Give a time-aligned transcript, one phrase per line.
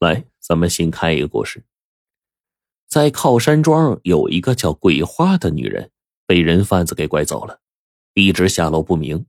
[0.00, 1.62] 来，咱们新开一个故事。
[2.88, 5.90] 在靠山庄有一个叫桂花的女人，
[6.26, 7.60] 被人贩子给拐走了，
[8.14, 9.26] 一直下落不明。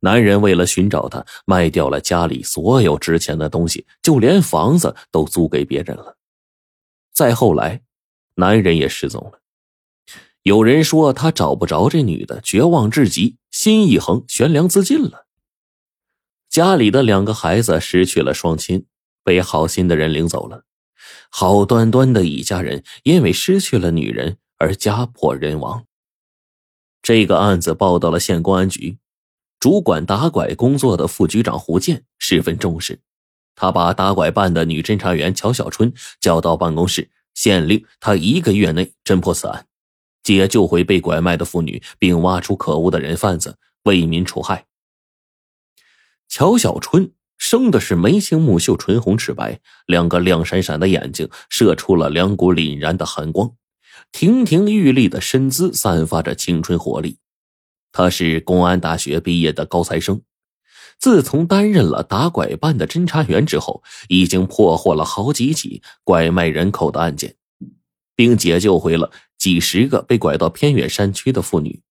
[0.00, 6.18] 男人为了寻找她，卖掉了家里所有值钱的东西，就连房子都租给别人了。
[7.14, 7.80] 再后来，
[8.34, 9.40] 男人也失踪了。
[10.42, 15.26] 有人说他找不着这女的，绝望至极，心一横，悬梁自尽了。
[16.50, 18.84] 家里的两个孩子失去了双亲。
[19.30, 20.64] 被好心的人领走了，
[21.30, 25.86] 好端端的一家人因为失去了女人而家破人亡。
[27.00, 28.98] 这个案子报到了县公安局，
[29.60, 32.98] 主管打拐工作的副局长胡建十分重视，
[33.54, 39.68] 他把打拐办的女侦查员乔小春叫到办公室，限令他一个月内侦破此案，
[40.24, 44.66] 解救回被拐卖的妇女，并挖出可恶的人贩子，为民除害。
[46.26, 47.12] 乔小春。
[47.50, 53.56] 生的是眉清目秀、唇红齿白，两个亮闪闪的眼睛射出了两股凛然的寒光，
[54.12, 57.18] 亭亭玉立的身姿散发着青春活力。
[57.90, 60.22] 他是公安大学毕业的高材生，
[60.96, 67.34] 自从担任了打拐办的侦查员之后，已经破获了好几起拐卖人口的案件，
[68.14, 71.82] 并解救回了几十个被拐到偏远山区的妇女。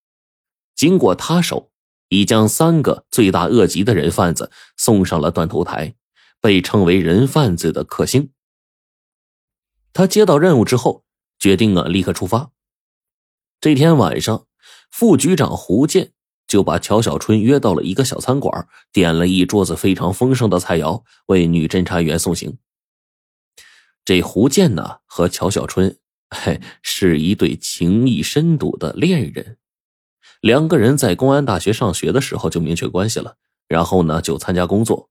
[0.73, 1.68] 经过他手。
[2.09, 5.95] 已将三个罪大恶极的人贩子送上了断头台，
[6.41, 8.31] 被称为“人贩子”的克星。
[9.93, 11.05] 他接到任务之后，
[11.39, 12.51] 决定啊立刻出发。
[13.61, 14.47] 这天晚上，
[14.91, 16.13] 副局长胡建
[16.47, 22.57] 就把乔小春约到了一个小餐馆，点了一桌子非常丰盛的菜肴，为女侦查员送行。
[24.03, 25.99] 这胡建呢和乔小春，
[26.31, 29.58] 嘿，是一对情谊深笃的恋人。
[30.41, 33.35] 两个人在公安大学上学的时候就明确关系了，
[33.67, 35.09] 然后呢就参加工作。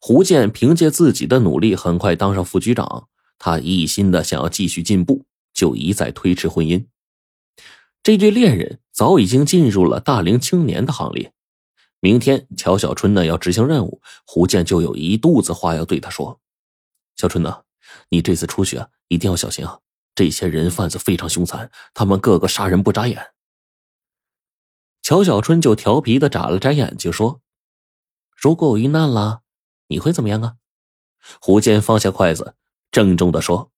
[0.00, 3.08] 胡建凭借自己的努力，很快当上副局长。
[3.38, 6.84] 他一心的想要继续进步，就一再推迟婚姻。
[8.02, 11.32] 这对恋人早已经进入了大龄青年的行列。
[12.00, 16.38] 明天乔小春呢要执行任务，胡建就有一肚子话要对他说
[17.16, 17.62] ：“小春呢，
[18.10, 19.78] 你这次出去啊一定要小心啊！
[20.14, 23.18] 这些人贩子非常凶残，他们个个杀人不眨眼。”
[25.10, 27.40] 乔小春就调皮的眨了眨眼睛，说
[28.30, 29.42] ：“如果我遇难了，
[29.88, 30.54] 你会怎么样啊？”
[31.42, 32.54] 胡坚放下筷子，
[32.92, 33.72] 郑重的说：“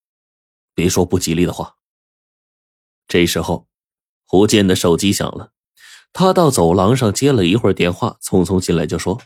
[0.75, 1.77] 别说不吉利的话。”
[3.09, 3.67] 这时候，
[4.27, 5.53] 胡坚的手机响了，
[6.13, 9.19] 他到走廊上接了一会儿电话，匆匆进来就说：“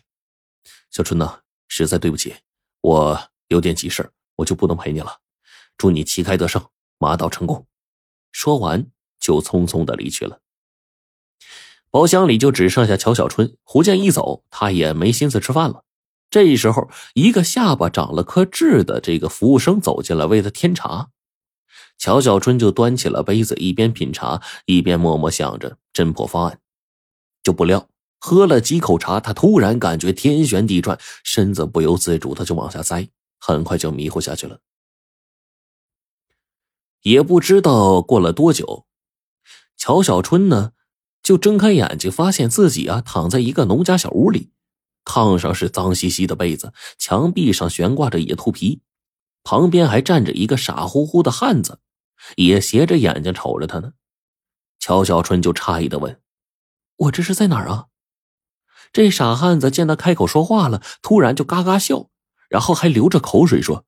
[0.89, 2.33] 小春呐，实在对不起，
[2.79, 5.19] 我有点急事我就不能陪你了。
[5.75, 6.65] 祝你旗开得胜，
[6.99, 7.67] 马到成功。”
[8.31, 8.89] 说完，
[9.19, 10.39] 就匆匆的离去了。
[11.89, 13.55] 包厢里就只剩下乔小春。
[13.63, 15.83] 胡建一走，他也没心思吃饭了。
[16.29, 21.09] 这时候，一个下巴长了颗痣的这个服务生走进来，为他添茶。
[21.97, 26.59] 乔小春就端起了杯子，一边品茶，一边默默想着侦破方案。
[27.41, 27.87] 就不料
[28.19, 33.07] 喝了几口茶，他突然感觉天旋地转，身子不由自主的就往下栽，
[33.39, 34.59] 很快就迷糊下去了。
[37.03, 38.85] 也不知道过了多久，
[39.77, 40.73] 乔小春呢？
[41.27, 44.49] 就睁开眼睛，发现自己啊躺在一个农家小屋里，
[45.03, 48.81] 炕上是脏兮兮的被子，墙壁上悬挂着野兔皮，
[49.43, 51.81] 旁边还站着一个傻乎乎的汉子，
[52.37, 53.91] 也斜着眼睛瞅着他呢。
[54.79, 56.21] 乔小春就诧异的问
[56.95, 57.87] ：“我这是在哪儿啊？”
[58.93, 62.09] 这傻汉子见他开口说话了，突然就嘎嘎笑，
[62.47, 63.83] 然后还流着口水说：“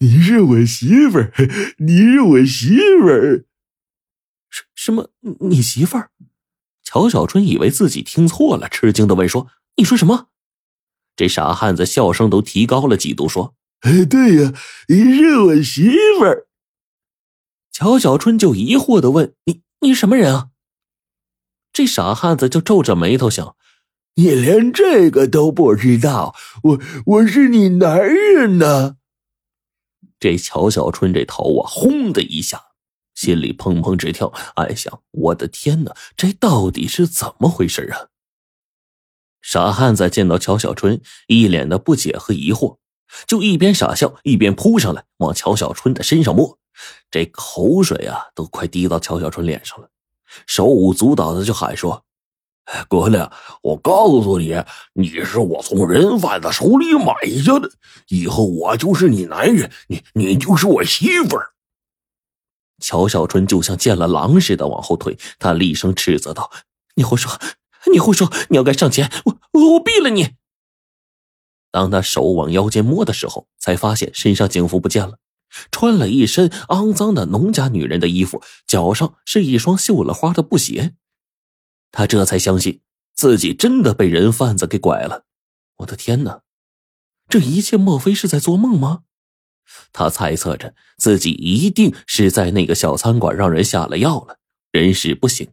[0.00, 1.32] 你是我媳妇儿，
[1.78, 3.44] 你是我媳妇儿。”
[4.50, 5.08] 什什么？
[5.48, 6.10] 你媳妇儿？
[6.82, 10.28] 乔小春以为自己听错了，吃惊的问：“说你说什么？”
[11.16, 14.52] 这傻汉子笑声都提高了几度，说：“哎，对呀，
[14.88, 16.48] 你是我媳妇儿。”
[17.70, 20.48] 乔小春就疑惑的问：“你你什么人啊？”
[21.72, 23.56] 这傻汉子就皱着眉头想
[24.16, 26.34] ：“你连这个都不知道？
[26.64, 28.96] 我我是你男人呢。”
[30.20, 32.71] 这乔小春这头啊，轰的一下。
[33.22, 38.10] 心里砰砰直跳，暗想：“我的天哪，这到底是怎么回事啊？”
[39.40, 42.78] 傻汉子见到乔小春，一脸的不解和疑惑，
[43.28, 46.58] 就一边傻笑，一边扑上来往乔小春的身上摸，
[47.12, 49.88] 这口水啊都快滴到乔小春脸上了，
[50.48, 52.04] 手舞足蹈的就喊说
[52.90, 53.30] ：“姑娘，
[53.62, 54.60] 我告诉你，
[54.94, 57.70] 你是我从人贩子手里买下的，
[58.08, 61.50] 以后我就是你男人，你你就是我媳妇儿。”
[62.82, 66.50] 乔小春就像见了狼似的往后退，他厉声斥责道
[66.96, 67.40] ：“你胡说！
[67.92, 68.30] 你胡说！
[68.50, 70.34] 你要敢上前，我我毙了你！”
[71.70, 75.18] 当他手往腰间摸的时候，才发现身上警服不见了，
[75.70, 80.94] 穿了一身肮脏的农家女人的衣服，脚上是一双绣了花的布鞋。
[81.90, 82.80] 他这才相信
[83.14, 85.24] 自己真的被人贩子给拐了。
[85.76, 86.42] 我的天哪，
[87.28, 89.04] 这一切莫非是在做梦吗？
[89.92, 94.38] 他猜测着自己一定是在那个小餐馆让人下了药了，
[94.70, 95.46] 人事不省，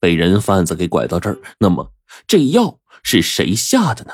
[0.00, 1.38] 被人贩子给拐到这儿。
[1.58, 1.92] 那么
[2.26, 4.12] 这药是谁下的呢？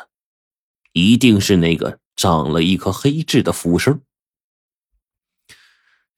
[0.92, 4.00] 一定是那个长了一颗黑痣的服务生。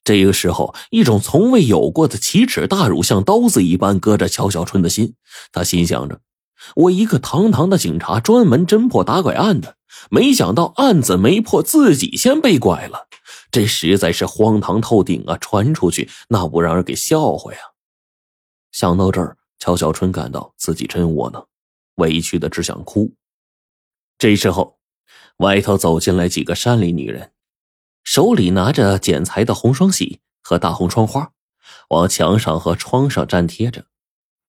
[0.02, 5.14] 这个时候，一种从未有过的奇耻大辱像刀子一般割着乔小春的心。
[5.52, 6.20] 他心想着
[6.76, 9.76] ：“我一个堂堂的警察，专门侦破打拐案的，
[10.10, 13.08] 没想到案子没破，自己先被拐了，
[13.50, 15.36] 这实在是荒唐透顶啊！
[15.38, 17.58] 传出去，那不让人给笑话呀！”
[18.72, 21.46] 想到这儿，乔小春感到自己真窝囊，
[21.96, 23.12] 委屈的只想哭。
[24.18, 24.78] 这时候，
[25.38, 27.32] 外头走进来几个山里女人，
[28.04, 31.32] 手里拿着剪裁的红双喜和大红窗花，
[31.88, 33.86] 往墙上和窗上粘贴着。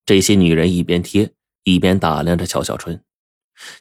[0.06, 3.04] 这些女人一边贴一边打量着乔小春。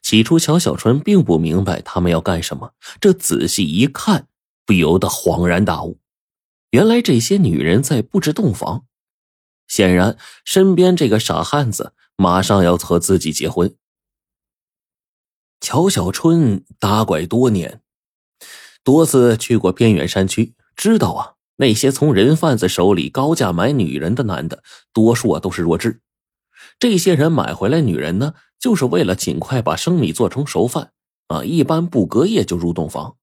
[0.03, 4.27] 起初，乔小春并不明白他们要干什么，这仔细一看，
[4.67, 5.99] 不由得恍然大悟：
[6.71, 8.85] 原来这些女人在布置洞房。
[9.69, 13.75] 显然，身边这个傻汉子马上要和自己结婚。
[15.61, 17.81] 乔小春打拐多年，
[18.83, 24.63] 多次去过偏远山区，知道啊，那些从人贩子手里高价买女人的男的，
[24.93, 26.01] 多数啊都是弱智。
[26.81, 30.93] 这些人买回来女人呢，就是为了尽快把生米做成熟饭
[31.29, 33.17] 啊，一般不隔夜就入洞房。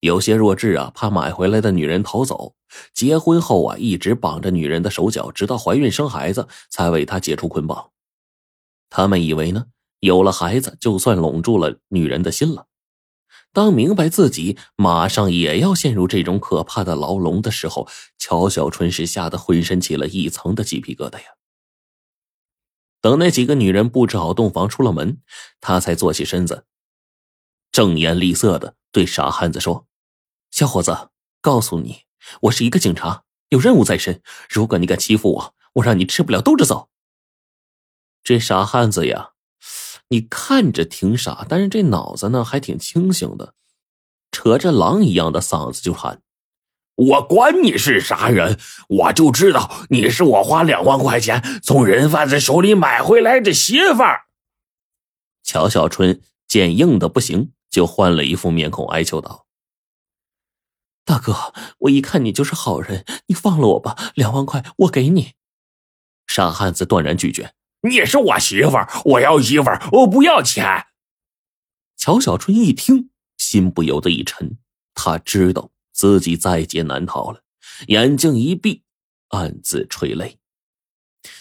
[0.00, 2.54] 有些弱智啊，怕买回来的女人逃走，
[2.94, 7.90] 结婚后啊，一直绑着女人的手脚，直到怀孕生孩子才为她解除捆绑。
[8.88, 9.66] 他们以为呢？
[10.00, 12.66] 有了孩子，就算笼住了女人的心了。
[13.52, 17.86] 当明白自己马上也要陷入这种可怕的牢笼的时候，
[18.18, 21.24] 乔小春是吓得浑身起了一层的鸡皮疙瘩呀。
[23.06, 25.20] 等那几个女人布置好洞房出了门，
[25.60, 26.64] 他才坐起身子，
[27.70, 29.86] 正颜厉色的对傻汉子说
[30.50, 31.10] ：“小伙子，
[31.40, 32.00] 告诉你，
[32.40, 34.20] 我是一个警察，有任务在身。
[34.50, 36.88] 如果你敢欺负我，我让你吃不了兜着走。”
[38.24, 39.34] 这傻汉子呀。
[40.08, 43.54] 你看着挺傻，但是这脑子呢还挺清醒的，
[44.32, 46.22] 扯着狼一样的嗓子就喊
[46.96, 48.58] ：“我管你是啥人，
[48.88, 54.26] 我就知道你是我花两万块钱从人贩子手里买回来的媳妇儿。”
[55.44, 59.46] 乔小春见硬的不行，就换了一副面孔，哀求道
[61.04, 65.34] ：“大哥，我一看你就是好人，你放了我吧，两万块我给你。”
[66.26, 67.54] 傻汉子断然拒绝。
[67.82, 70.86] 你是我媳妇儿，我要媳妇儿，我不要钱。
[71.96, 74.58] 乔小春一听，心不由得一沉，
[74.94, 77.40] 他知道自己在劫难逃了，
[77.88, 78.82] 眼睛一闭，
[79.28, 80.36] 暗自垂泪。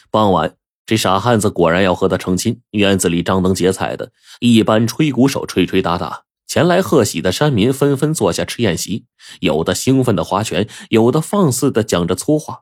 [0.10, 0.56] 傍晚，
[0.86, 9.06] 这傻汉子果然要和他成亲，院子里张灯结彩的，一班吹鼓手吹吹打打，前来贺喜的山民纷纷坐下吃宴席，
[9.42, 12.62] 有的兴奋的划拳，有的放肆的讲着粗话。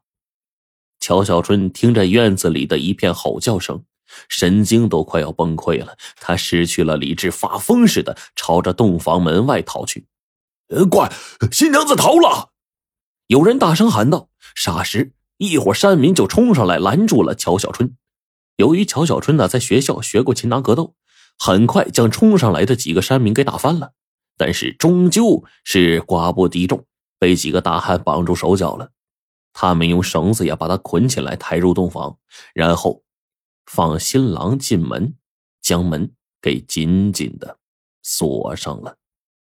[1.00, 3.84] 乔小春听着院子里的一片吼叫声，
[4.28, 5.96] 神经都快要崩溃了。
[6.16, 10.08] 他失去了理智，发疯似的朝着洞房门外逃去。
[10.90, 11.12] “怪，
[11.52, 12.52] 新娘子逃了！”
[13.28, 14.30] 有人大声喊道。
[14.56, 17.96] 霎时，一伙山民就冲上来拦住了乔小春。
[18.58, 20.94] 由于乔小春呢在学校学过擒拿格斗，
[21.40, 23.94] 很快将冲上来的几个山民给打翻了。
[24.38, 26.86] 但是终究是寡不敌众，
[27.18, 28.92] 被几个大汉绑住手脚了。
[29.54, 32.18] 他们用绳子呀把他捆起来，抬入洞房，
[32.54, 33.04] 然后
[33.66, 35.16] 放新郎进门，
[35.62, 37.58] 将门给紧紧的
[38.02, 38.98] 锁上了。